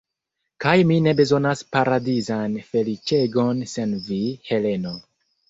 Kaj 0.63 0.71
mi 0.91 0.95
ne 1.07 1.11
bezonas 1.19 1.61
paradizan 1.75 2.57
feliĉegon 2.71 3.63
sen 3.75 3.95
vi, 4.09 4.21
Heleno. 4.51 4.97